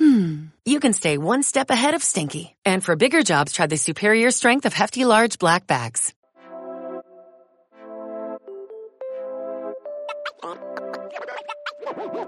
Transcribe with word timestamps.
hmm, 0.00 0.46
you 0.64 0.80
can 0.80 0.92
stay 0.92 1.18
one 1.18 1.42
step 1.42 1.70
ahead 1.70 1.94
of 1.94 2.02
stinky. 2.02 2.56
And 2.64 2.82
for 2.82 2.96
bigger 2.96 3.22
jobs, 3.22 3.52
try 3.52 3.66
the 3.66 3.76
superior 3.76 4.30
strength 4.30 4.64
of 4.64 4.72
Hefty 4.72 5.04
Large 5.04 5.38
Black 5.38 5.66
Bags. 5.66 6.14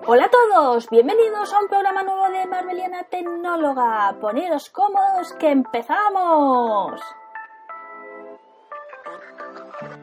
Hola 0.04 0.24
a 0.26 0.30
todos, 0.30 0.90
bienvenidos 0.90 1.52
a 1.52 1.58
un 1.60 1.68
programa 1.68 2.02
nuevo 2.02 2.28
de 2.28 2.44
Marveliana 2.46 3.04
Tecnóloga. 3.04 4.16
Poneros 4.20 4.68
cómodos 4.68 5.32
que 5.38 5.50
empezamos. 5.50 7.00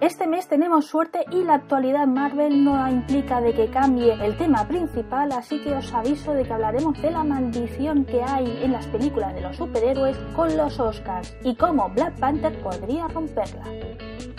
Este 0.02 0.28
mes 0.28 0.48
tenemos 0.48 0.86
suerte 0.86 1.26
y 1.32 1.44
la 1.44 1.56
actualidad 1.56 2.08
Marvel 2.08 2.64
no 2.64 2.90
implica 2.90 3.42
de 3.42 3.54
que 3.54 3.70
cambie 3.70 4.14
el 4.14 4.38
tema 4.38 4.68
principal, 4.68 5.32
así 5.32 5.62
que 5.62 5.74
os 5.74 5.94
aviso 5.94 6.34
de 6.34 6.44
que 6.44 6.54
hablaremos 6.54 7.02
de 7.02 7.12
la 7.12 7.24
maldición 7.24 8.06
que 8.06 8.24
hay 8.24 8.60
en 8.64 8.72
las 8.72 8.88
películas 8.88 9.34
de 9.36 9.42
los 9.42 9.58
superhéroes 9.58 10.18
con 10.36 10.56
los 10.56 10.80
Oscars 10.80 11.36
y 11.44 11.56
cómo 11.56 11.90
Black 11.90 12.18
Panther 12.20 12.58
podría 12.62 13.08
romperla. 13.08 13.64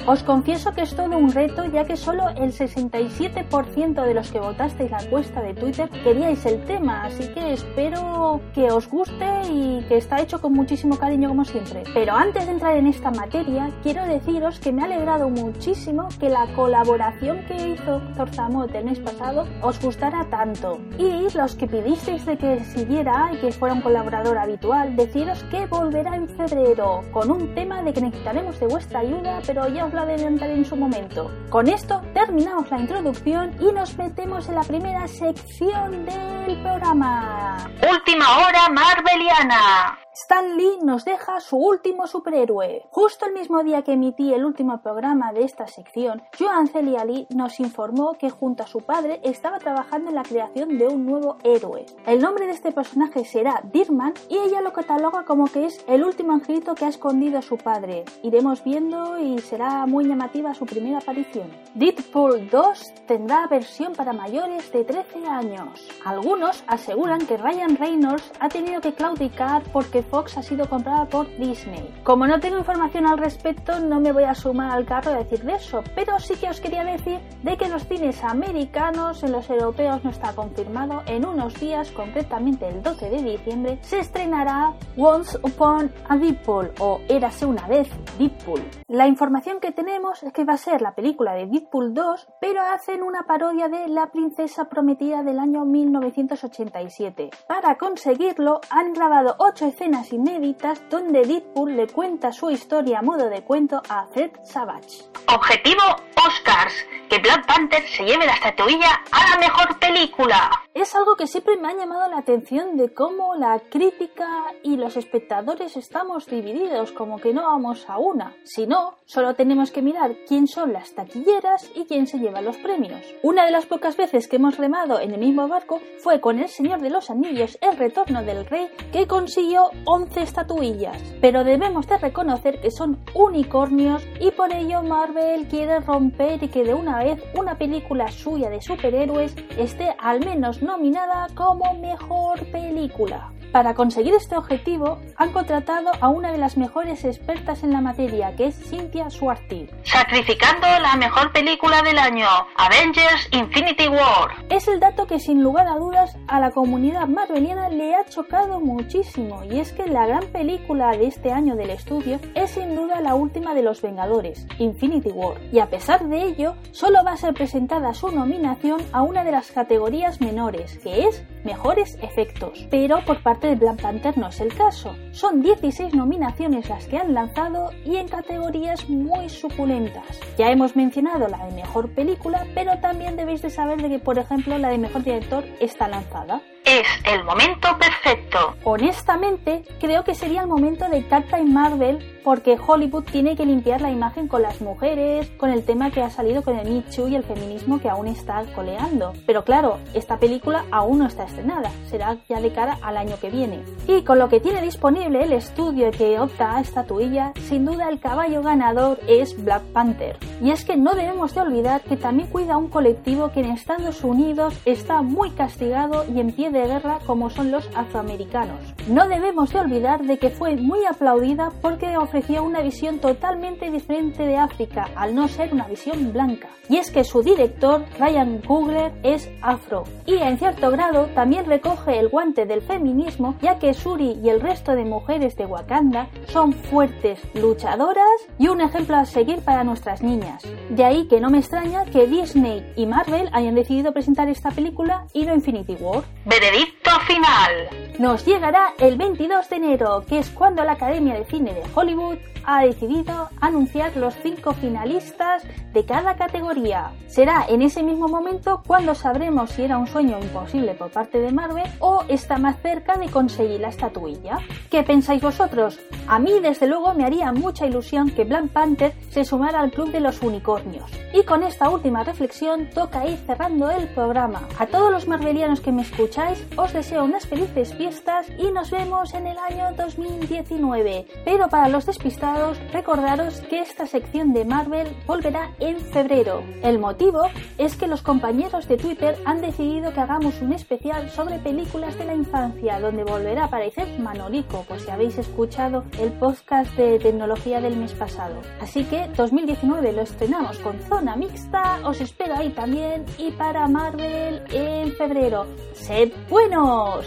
Os 0.07 0.23
confieso 0.23 0.73
que 0.73 0.83
es 0.83 0.95
todo 0.95 1.17
un 1.17 1.31
reto 1.31 1.65
ya 1.67 1.85
que 1.85 1.97
solo 1.97 2.29
el 2.31 2.53
67% 2.53 4.05
de 4.05 4.15
los 4.15 4.30
que 4.30 4.41
votasteis 4.41 4.91
la 4.91 5.02
encuesta 5.02 5.43
de 5.43 5.55
Twitter 5.55 5.88
queríais 6.02 6.45
el 6.47 6.65
tema, 6.65 7.05
así 7.05 7.29
que 7.29 7.52
espero 7.52 8.41
que 8.55 8.73
os 8.73 8.89
guste 8.89 9.43
y 9.51 9.85
que 9.89 9.99
está 9.99 10.21
hecho 10.21 10.41
con 10.41 10.55
muchísimo 10.55 10.97
cariño 10.97 11.29
como 11.29 11.45
siempre. 11.45 11.85
Pero 11.93 12.15
antes 12.15 12.47
de 12.47 12.52
entrar 12.52 12.77
en 12.77 12.87
esta 12.87 13.11
materia, 13.11 13.71
quiero 13.83 14.05
deciros 14.07 14.59
que 14.59 14.73
me 14.73 14.83
ha 14.83 14.87
alegrado 14.87 15.29
muchísimo 15.29 16.09
que 16.19 16.30
la 16.30 16.46
colaboración 16.55 17.45
que 17.46 17.69
hizo 17.69 18.01
Zorzamot 18.17 18.74
el 18.74 18.85
mes 18.87 18.99
pasado 19.01 19.46
os 19.63 19.80
gustara 19.80 20.24
tanto. 20.30 20.80
Y 20.99 21.29
los 21.37 21.55
que 21.55 21.67
pidisteis 21.67 22.24
de 22.24 22.39
que 22.39 22.65
siguiera 22.65 23.30
y 23.33 23.37
que 23.37 23.52
fuera 23.52 23.74
un 23.74 23.83
colaborador 23.83 24.39
habitual, 24.39 24.96
deciros 24.96 25.45
que 25.45 25.67
volverá 25.67 26.17
en 26.17 26.29
febrero 26.29 27.02
con 27.13 27.30
un 27.30 27.55
tema 27.55 27.83
de 27.83 27.93
que 27.93 28.01
necesitaremos 28.01 28.59
de 28.59 28.67
vuestra 28.67 29.01
ayuda, 29.01 29.41
pero 29.46 29.69
ya 29.69 29.90
lo 29.93 30.01
adelantaré 30.02 30.55
en 30.55 30.65
su 30.65 30.77
momento. 30.77 31.30
Con 31.49 31.69
esto 31.69 32.01
terminamos 32.15 32.71
la 32.71 32.79
introducción 32.79 33.55
y 33.60 33.73
nos 33.73 33.96
metemos 33.96 34.49
en 34.49 34.55
la 34.55 34.63
primera 34.63 35.07
sección 35.09 36.07
del 36.07 36.63
programa. 36.63 37.57
Última 37.91 38.38
hora 38.38 38.68
Marveliana. 38.68 39.99
Stan 40.23 40.54
Lee 40.54 40.79
nos 40.82 41.07
deja 41.07 41.40
su 41.40 41.57
último 41.57 42.07
superhéroe. 42.07 42.85
Justo 42.90 43.24
el 43.24 43.32
mismo 43.32 43.65
día 43.65 43.80
que 43.80 43.95
emití 43.95 44.35
el 44.35 44.45
último 44.45 44.82
programa 44.82 45.32
de 45.32 45.45
esta 45.45 45.66
sección, 45.66 46.23
Joan 46.38 46.68
Celia 46.68 47.07
Lee 47.07 47.27
nos 47.30 47.59
informó 47.59 48.12
que 48.18 48.29
junto 48.29 48.62
a 48.62 48.66
su 48.66 48.80
padre 48.80 49.21
estaba 49.24 49.59
trabajando 49.59 50.10
en 50.10 50.16
la 50.16 50.23
creación 50.23 50.77
de 50.77 50.88
un 50.88 51.07
nuevo 51.07 51.38
héroe. 51.43 51.87
El 52.07 52.21
nombre 52.21 52.46
de 52.46 52.52
este 52.52 52.71
personaje 52.71 53.24
será 53.24 53.62
Dirman 53.73 54.12
y 54.29 54.37
ella 54.37 54.60
lo 54.60 54.74
cataloga 54.74 55.24
como 55.24 55.46
que 55.46 55.65
es 55.65 55.82
el 55.88 56.04
último 56.04 56.32
angelito 56.32 56.74
que 56.74 56.84
ha 56.84 56.88
escondido 56.88 57.38
a 57.38 57.43
su 57.43 57.57
padre. 57.57 58.05
Iremos 58.23 58.62
viendo 58.62 59.18
y 59.18 59.38
será 59.38 59.87
muy 59.87 60.05
llamativa 60.05 60.52
su 60.52 60.66
primera 60.66 60.99
aparición. 60.99 61.51
Deadpool 61.74 62.51
2 62.51 62.93
tendrá 63.07 63.46
versión 63.46 63.95
para 63.95 64.12
mayores 64.12 64.71
de 64.71 64.84
13 64.84 65.27
años. 65.27 65.88
Algunos 66.05 66.62
aseguran 66.66 67.27
que 67.27 67.38
Ryan 67.38 67.77
Reynolds 67.77 68.31
ha 68.39 68.50
tenido 68.50 68.83
que 68.83 68.93
claudicar 68.93 69.62
porque 69.72 70.09
Fox 70.10 70.37
ha 70.37 70.43
sido 70.43 70.69
comprada 70.69 71.06
por 71.06 71.28
Disney. 71.38 71.94
Como 72.03 72.26
no 72.26 72.41
tengo 72.41 72.59
información 72.59 73.06
al 73.06 73.19
respecto, 73.19 73.78
no 73.78 74.00
me 74.00 74.12
voy 74.12 74.25
a 74.25 74.34
sumar 74.34 74.72
al 74.72 74.84
carro 74.84 75.12
de 75.12 75.19
decir 75.19 75.44
de 75.44 75.54
eso, 75.54 75.82
pero 75.94 76.19
sí 76.19 76.34
que 76.34 76.48
os 76.48 76.60
quería 76.60 76.84
decir 76.84 77.21
de 77.43 77.56
que 77.56 77.69
los 77.69 77.87
cines 77.87 78.22
americanos, 78.25 79.22
en 79.22 79.32
los 79.32 79.48
europeos 79.48 80.03
no 80.04 80.10
está 80.10 80.34
confirmado, 80.34 81.03
en 81.06 81.25
unos 81.25 81.54
días, 81.60 81.91
concretamente 81.93 82.69
el 82.69 82.82
12 82.82 83.10
de 83.10 83.22
diciembre, 83.22 83.78
se 83.82 84.00
estrenará 84.00 84.72
Once 84.97 85.38
Upon 85.43 85.93
a 86.09 86.16
Deadpool 86.16 86.72
o 86.81 87.00
Érase 87.09 87.47
una 87.47 87.66
vez 87.69 87.88
Deadpool. 88.19 88.62
La 88.88 89.06
información 89.06 89.60
que 89.60 89.72
tenemos 89.72 90.22
es 90.22 90.32
que 90.32 90.44
va 90.44 90.54
a 90.54 90.59
ser 90.59 90.82
la 90.82 90.94
película 90.94 91.34
de 91.34 91.47
Deadpool 91.47 91.94
2, 91.94 92.28
pero 92.41 92.60
hacen 92.62 93.03
una 93.03 93.22
parodia 93.22 93.69
de 93.69 93.88
La 93.88 94.09
princesa 94.09 94.65
prometida 94.65 95.22
del 95.22 95.38
año 95.38 95.65
1987. 95.65 97.31
Para 97.47 97.77
conseguirlo, 97.77 98.60
han 98.71 98.92
grabado 98.92 99.37
8 99.38 99.66
escenas 99.66 100.00
inéditas 100.12 100.83
donde 100.91 101.25
Deadpool 101.27 101.77
le 101.77 101.87
cuenta 101.87 102.33
su 102.33 102.50
historia 102.50 102.99
a 103.00 103.03
modo 103.03 103.28
de 103.28 103.43
cuento 103.43 103.83
a 103.88 104.06
Fred 104.06 104.31
Savage. 104.44 105.05
Objetivo 105.27 105.83
Oscars. 106.27 106.75
Que 107.10 107.19
Black 107.19 107.44
Panther 107.44 107.82
se 107.88 108.04
lleve 108.04 108.25
la 108.25 108.34
estatuilla 108.34 109.03
a 109.10 109.31
la 109.31 109.38
mejor 109.38 109.81
película. 109.81 110.48
Es 110.72 110.94
algo 110.94 111.16
que 111.16 111.26
siempre 111.26 111.56
me 111.56 111.66
ha 111.66 111.75
llamado 111.75 112.09
la 112.09 112.19
atención 112.19 112.76
de 112.76 112.94
cómo 112.94 113.34
la 113.34 113.59
crítica 113.69 114.28
y 114.62 114.76
los 114.76 114.97
espectadores 114.97 115.76
estamos 115.76 116.26
divididos, 116.26 116.93
como 116.93 117.19
que 117.19 117.34
no 117.34 117.43
vamos 117.43 117.84
a 117.88 117.98
una. 117.98 118.37
Si 118.44 118.69
no, 118.69 118.94
solo 119.06 119.34
tenemos 119.34 119.72
que 119.72 119.82
mirar 119.82 120.15
quién 120.28 120.47
son 120.47 120.72
las 120.72 120.94
taquilleras 120.94 121.69
y 121.75 121.87
quién 121.87 122.06
se 122.06 122.21
lleva 122.21 122.41
los 122.41 122.56
premios. 122.59 123.03
Una 123.25 123.44
de 123.44 123.50
las 123.50 123.66
pocas 123.66 123.97
veces 123.97 124.28
que 124.28 124.37
hemos 124.37 124.56
remado 124.59 125.00
en 125.00 125.10
el 125.10 125.19
mismo 125.19 125.48
barco 125.48 125.81
fue 125.98 126.21
con 126.21 126.38
El 126.38 126.48
Señor 126.48 126.81
de 126.81 126.91
los 126.91 127.10
Anillos, 127.10 127.59
El 127.60 127.77
Retorno 127.77 128.22
del 128.22 128.47
Rey, 128.47 128.71
que 128.92 129.09
consiguió 129.09 129.71
11 129.84 130.22
estatuillas. 130.22 131.03
Pero 131.21 131.42
debemos 131.42 131.88
de 131.88 131.98
reconocer 131.98 132.60
que 132.60 132.71
son 132.71 133.04
unicornios 133.15 134.06
y 134.21 134.31
por 134.31 134.53
ello 134.53 134.84
Marvel 134.84 135.48
quiere 135.48 135.81
romper 135.81 136.44
y 136.44 136.48
que 136.48 136.62
de 136.62 136.75
una 136.75 137.00
vez 137.05 137.22
una 137.34 137.56
película 137.56 138.11
suya 138.11 138.50
de 138.50 138.61
superhéroes 138.61 139.34
esté 139.59 139.94
al 139.99 140.21
menos 140.21 140.62
nominada 140.62 141.28
como 141.34 141.75
mejor 141.75 142.44
película. 142.50 143.33
Para 143.53 143.75
conseguir 143.75 144.15
este 144.15 144.37
objetivo, 144.37 145.00
han 145.16 145.33
contratado 145.33 145.91
a 146.00 146.09
una 146.09 146.31
de 146.31 146.38
las 146.38 146.56
mejores 146.56 147.05
expertas 147.05 147.65
en 147.65 147.72
la 147.72 147.81
materia, 147.81 148.37
que 148.37 148.47
es 148.47 148.55
Cynthia 148.55 149.11
Swarty. 149.11 149.69
Sacrificando 149.83 150.69
la 150.81 150.94
mejor 150.94 151.33
película 151.33 151.83
del 151.83 151.99
año, 151.99 152.28
Avengers 152.56 153.28
Infinity 153.33 153.89
War. 153.89 154.44
Es 154.50 154.69
el 154.69 154.78
dato 154.78 155.06
que 155.06 155.19
sin 155.19 155.43
lugar 155.43 155.66
a 155.66 155.78
dudas 155.78 156.16
a 156.28 156.39
la 156.39 156.53
comunidad 156.53 157.09
marveliana 157.09 157.69
le 157.69 157.97
ha 157.97 158.05
chocado 158.05 158.60
muchísimo, 158.60 159.43
y 159.44 159.59
es 159.59 159.72
que 159.72 159.89
la 159.89 160.06
gran 160.06 160.27
película 160.27 160.93
de 160.93 161.09
este 161.09 161.33
año 161.33 161.56
del 161.56 161.71
estudio 161.71 162.21
es 162.37 162.53
sin 162.53 162.77
duda 162.77 163.00
la 163.00 163.16
última 163.16 163.55
de 163.55 163.62
los 163.62 163.83
Vengadores, 163.83 164.47
Infinity 164.59 165.10
War. 165.10 165.41
Y 165.53 165.59
a 165.59 165.66
pesar 165.66 166.06
de 166.06 166.22
ello, 166.22 166.55
solo 166.71 167.03
va 167.05 167.12
a 167.12 167.16
ser 167.16 167.34
presentada 167.34 167.94
su 167.94 168.12
nominación 168.12 168.81
a 168.93 169.03
una 169.03 169.25
de 169.25 169.33
las 169.33 169.50
categorías 169.50 170.21
menores, 170.21 170.78
que 170.78 171.06
es 171.06 171.25
Mejores 171.45 171.99
Efectos. 172.03 172.67
Pero 172.71 173.05
por 173.05 173.23
parte 173.23 173.49
de 173.49 173.56
Black 173.56 173.81
Panther 173.81 174.17
no 174.19 174.28
es 174.28 174.41
el 174.41 174.55
caso. 174.55 174.95
Son 175.12 175.43
16 175.43 175.95
nominaciones 175.95 176.69
las 176.69 176.87
que 176.87 176.99
han 176.99 177.15
lanzado 177.15 177.71
y 177.84 177.97
en 177.97 178.09
categorías 178.09 178.89
muy 178.89 179.28
suculentas. 179.28 180.21
Ya 180.37 180.51
hemos 180.51 180.77
mencionado 180.77 181.28
la 181.28 181.47
de 181.47 181.53
Mejor 181.53 181.91
Película, 181.91 182.47
pero 182.55 182.78
también 182.81 183.17
debéis 183.17 183.43
de 183.43 183.51
saber 183.51 183.81
de 183.83 183.89
que, 183.89 183.99
por 183.99 184.19
ejemplo, 184.19 184.59
la 184.59 184.69
de 184.69 184.78
Mejor 184.78 185.03
Director 185.03 185.45
está 185.61 185.89
lanzada. 185.89 186.43
Es 186.65 186.87
el 187.04 187.25
momento 187.25 187.69
perfecto. 187.78 188.54
Honestamente, 188.65 189.65
creo 189.81 190.04
que 190.04 190.15
sería 190.15 190.43
el 190.43 190.47
momento 190.47 190.88
de 190.88 191.06
Captain 191.06 191.53
Marvel 191.53 191.98
porque 192.22 192.59
Hollywood 192.65 193.04
tiene 193.04 193.34
que 193.34 193.47
limpiar 193.47 193.81
la 193.81 193.91
imagen 193.91 194.28
con 194.28 194.43
las 194.43 194.60
mujeres, 194.60 195.31
con 195.38 195.51
el 195.51 195.65
tema 195.65 195.91
que 195.91 196.03
ha 196.03 196.10
salido 196.10 196.42
con 196.42 196.59
el 196.59 196.71
Me 196.71 196.83
Too 196.83 197.09
y 197.09 197.16
el 197.16 197.24
feminismo 197.24 197.80
que 197.80 197.89
aún 197.89 198.07
está 198.07 198.45
coleando. 198.54 199.15
Pero 199.27 199.45
claro, 199.45 199.78
esta 199.95 200.18
película 200.18 200.65
aún 200.71 200.98
no 200.98 201.07
está 201.07 201.24
estrenada, 201.24 201.71
será 201.89 202.18
ya 202.28 202.41
de 202.41 202.53
cara 202.53 202.78
al 202.83 202.97
año 202.97 203.16
que 203.21 203.30
viene. 203.30 203.65
Y 203.89 204.03
con 204.03 204.18
lo 204.18 204.28
que 204.28 204.41
tiene 204.41 204.63
disponible 204.63 205.22
el 205.22 205.33
estudio 205.33 205.91
que 205.91 206.21
opta 206.21 206.56
a 206.56 206.60
estatuilla, 206.60 207.33
sin 207.48 207.65
duda 207.65 207.89
el 207.89 208.01
caballo 208.01 208.42
ganador 208.42 209.01
es 209.09 209.42
Black 209.42 209.63
Panther. 209.72 210.18
Y 210.41 210.51
es 210.51 210.65
que 210.65 210.77
no 210.77 210.95
debemos 210.95 211.34
de 211.34 211.42
olvidar 211.42 211.83
que 211.83 211.97
también 211.97 212.28
cuida 212.31 212.57
un 212.57 212.69
colectivo 212.69 213.31
que 213.31 213.41
en 213.41 213.51
Estados 213.51 214.03
Unidos 214.03 214.59
está 214.65 215.03
muy 215.03 215.31
castigado 215.31 216.04
y 216.13 216.19
en 216.19 216.33
pie 216.33 216.51
de 216.51 216.66
guerra 216.66 216.98
como 217.07 217.28
son 217.28 217.51
los 217.51 217.69
afroamericanos. 217.75 218.59
No 218.89 219.07
debemos 219.07 219.53
de 219.53 219.60
olvidar 219.60 220.03
de 220.03 220.19
que 220.19 220.31
fue 220.31 220.57
muy 220.57 220.87
aplaudida 220.87 221.53
porque 221.60 221.97
ofrecía 221.98 222.41
una 222.41 222.63
visión 222.63 223.01
totalmente 223.01 223.71
diferente 223.71 224.25
de 224.25 224.39
África, 224.39 224.89
al 224.97 225.15
no 225.15 225.28
ser 225.28 225.53
una 225.53 225.69
visión 225.69 226.13
blanca. 226.13 226.48
Y 226.71 226.77
es 226.77 226.91
que 226.91 227.04
su 227.04 227.22
director, 227.22 227.84
Ryan 227.98 228.39
Coogler, 228.39 228.92
es 229.03 229.28
afro. 229.42 229.84
Y 230.07 230.15
en 230.15 230.39
cierto 230.39 230.71
grado 230.71 231.07
también 231.15 231.45
recoge 231.45 231.98
el 231.98 232.09
guante 232.09 232.47
del 232.47 232.63
feminismo, 232.63 233.34
ya 233.42 233.59
que 233.59 233.75
Suri 233.75 234.19
y 234.22 234.28
el 234.28 234.41
resto 234.41 234.72
de 234.72 234.84
mujeres 234.84 235.37
de 235.37 235.47
Wakanda 235.47 236.09
son 236.28 236.53
fuertes, 236.53 237.21
luchadoras 237.34 238.07
y 238.39 238.48
un 238.48 238.60
ejemplo 238.60 238.97
a 238.97 239.04
seguir 239.04 239.41
para 239.41 239.65
nuestras 239.65 240.03
niñas. 240.03 240.29
De 240.68 240.84
ahí 240.84 241.06
que 241.09 241.21
no 241.21 241.30
me 241.30 241.38
extraña 241.38 241.84
que 241.84 242.06
Disney 242.06 242.72
y 242.77 242.86
Marvel 242.86 243.28
hayan 243.32 243.54
decidido 243.54 243.92
presentar 243.92 244.28
esta 244.28 244.50
película 244.50 245.06
y 245.12 245.24
no 245.24 245.34
Infinity 245.34 245.74
War. 245.80 246.04
Veredicto 246.24 246.91
final. 247.06 247.68
Nos 247.98 248.24
llegará 248.24 248.74
el 248.78 248.97
22 248.97 249.48
de 249.48 249.56
enero, 249.56 250.04
que 250.09 250.18
es 250.18 250.30
cuando 250.30 250.65
la 250.65 250.72
Academia 250.72 251.15
de 251.15 251.24
Cine 251.24 251.53
de 251.53 251.62
Hollywood 251.74 252.18
ha 252.44 252.65
decidido 252.65 253.28
anunciar 253.41 253.97
los 253.97 254.15
cinco 254.22 254.54
finalistas 254.54 255.42
de 255.72 255.84
cada 255.84 256.16
categoría. 256.16 256.92
Será 257.06 257.46
en 257.48 257.62
ese 257.62 257.82
mismo 257.82 258.08
momento 258.08 258.62
cuando 258.66 258.94
sabremos 258.94 259.50
si 259.50 259.62
era 259.62 259.78
un 259.78 259.86
sueño 259.86 260.18
imposible 260.20 260.74
por 260.74 260.90
parte 260.90 261.18
de 261.18 261.32
Marvel 261.32 261.70
o 261.80 262.04
está 262.08 262.38
más 262.38 262.60
cerca 262.62 262.96
de 262.96 263.08
conseguir 263.08 263.60
la 263.60 263.68
estatuilla. 263.68 264.38
¿Qué 264.70 264.82
pensáis 264.82 265.22
vosotros? 265.22 265.78
A 266.06 266.18
mí 266.18 266.32
desde 266.42 266.66
luego 266.66 266.94
me 266.94 267.04
haría 267.04 267.32
mucha 267.32 267.66
ilusión 267.66 268.10
que 268.10 268.24
Black 268.24 268.48
Panther 268.48 268.94
se 269.10 269.24
sumara 269.24 269.60
al 269.60 269.70
club 269.70 269.90
de 269.90 270.00
los 270.00 270.19
unicornios. 270.22 270.90
Y 271.12 271.25
con 271.25 271.43
esta 271.43 271.69
última 271.69 272.05
reflexión 272.05 272.70
toca 272.70 273.06
ir 273.06 273.19
cerrando 273.26 273.70
el 273.70 273.88
programa. 273.88 274.49
A 274.58 274.67
todos 274.67 274.93
los 274.93 275.08
marvelianos 275.08 275.61
que 275.61 275.72
me 275.72 275.82
escucháis 275.82 276.44
os 276.56 276.72
deseo 276.72 277.05
unas 277.05 277.26
felices 277.26 277.75
fiestas 277.75 278.26
y 278.38 278.52
nos 278.52 278.70
vemos 278.70 279.14
en 279.14 279.26
el 279.26 279.38
año 279.38 279.75
2019. 279.76 281.06
Pero 281.25 281.49
para 281.49 281.69
los 281.69 281.87
despistados, 281.87 282.58
recordaros 282.72 283.40
que 283.40 283.61
esta 283.61 283.87
sección 283.87 284.32
de 284.32 284.44
Marvel 284.44 284.88
volverá 285.06 285.50
en 285.58 285.81
febrero. 285.81 286.43
El 286.62 286.78
motivo 286.78 287.23
es 287.58 287.76
que 287.76 287.87
los 287.87 288.02
compañeros 288.02 288.69
de 288.69 288.76
Twitter 288.76 289.16
han 289.25 289.40
decidido 289.40 289.93
que 289.93 290.00
hagamos 290.00 290.40
un 290.40 290.52
especial 290.52 291.11
sobre 291.11 291.38
películas 291.38 291.96
de 291.99 292.05
la 292.05 292.14
infancia, 292.14 292.81
donde 292.81 293.05
volverá 293.05 293.43
a 293.43 293.46
aparecer 293.46 293.99
Manolico, 293.99 294.64
pues 294.69 294.82
si 294.82 294.90
habéis 294.90 295.19
escuchado 295.19 295.84
el 295.99 296.12
podcast 296.12 296.70
de 296.76 296.99
tecnología 296.99 297.61
del 297.61 297.76
mes 297.76 297.93
pasado. 297.93 298.40
Así 298.61 298.84
que 298.84 299.08
2019 299.16 299.93
lo 299.93 300.02
estrenamos 300.10 300.58
con 300.58 300.78
zona 300.88 301.16
mixta, 301.16 301.80
os 301.84 302.00
espero 302.00 302.36
ahí 302.36 302.50
también 302.50 303.06
y 303.18 303.30
para 303.32 303.66
Marvel 303.68 304.42
en 304.50 304.92
febrero. 304.96 305.46
¡Sed 305.74 306.12
buenos! 306.28 307.04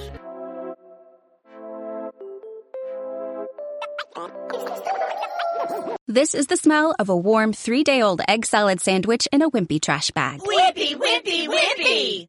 This 6.07 6.35
is 6.35 6.47
the 6.47 6.57
smell 6.57 6.93
of 6.99 7.09
a 7.09 7.15
warm 7.15 7.53
three 7.53 7.83
day 7.83 8.01
old 8.01 8.21
egg 8.27 8.45
salad 8.45 8.79
sandwich 8.81 9.27
in 9.31 9.41
a 9.41 9.49
wimpy 9.49 9.81
trash 9.81 10.11
bag. 10.11 10.41
Wimpy, 10.41 10.95
wimpy, 10.95 11.47
wimpy! 11.47 12.27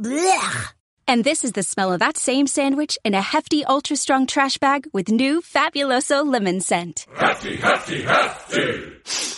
Blech. 0.00 0.74
And 1.06 1.24
this 1.24 1.42
is 1.42 1.52
the 1.52 1.62
smell 1.62 1.92
of 1.92 2.00
that 2.00 2.18
same 2.18 2.46
sandwich 2.46 2.98
in 3.02 3.14
a 3.14 3.22
hefty, 3.22 3.64
ultra 3.64 3.96
strong 3.96 4.26
trash 4.26 4.58
bag 4.58 4.86
with 4.92 5.08
new 5.08 5.40
Fabuloso 5.40 6.24
lemon 6.24 6.60
scent. 6.60 7.06
Hefty, 7.16 7.56
hefty, 7.56 8.02
hefty. 8.02 9.37